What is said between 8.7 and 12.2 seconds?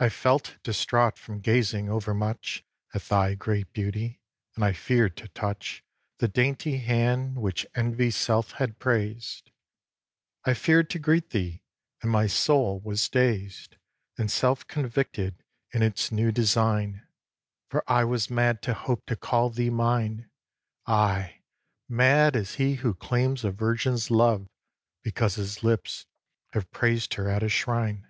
praised. I fear'd to greet thee; and